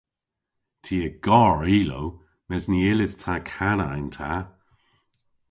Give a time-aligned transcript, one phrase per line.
[0.83, 2.07] Ty a gar ilow
[2.47, 4.33] mes ny yllydh ta kana yn ta.